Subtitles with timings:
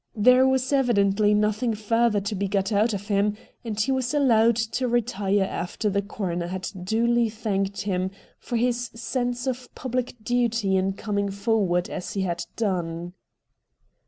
[0.15, 4.55] There was evidently nothing further to be got out of him, and he was allowed
[4.55, 8.09] to retire after the coroner had duly thanked him
[8.39, 13.13] for his sense of public duty in coming forward as he had done.